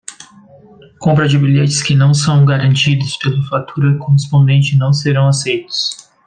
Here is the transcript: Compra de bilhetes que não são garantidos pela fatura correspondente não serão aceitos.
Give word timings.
Compra 0.99 1.27
de 1.27 1.37
bilhetes 1.37 1.83
que 1.83 1.93
não 1.93 2.11
são 2.11 2.43
garantidos 2.43 3.17
pela 3.17 3.39
fatura 3.43 3.95
correspondente 3.99 4.75
não 4.75 4.91
serão 4.91 5.27
aceitos. 5.27 6.09